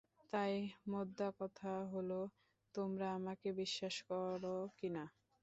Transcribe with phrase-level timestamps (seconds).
[0.33, 0.53] তাই,
[0.87, 2.19] মোদ্দাকথা হলো
[2.75, 5.03] তোমরা আমাকে বিশ্বাস করো কি- না।